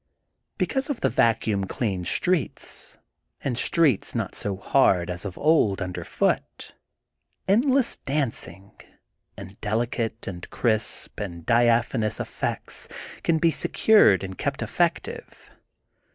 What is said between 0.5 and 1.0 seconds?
Because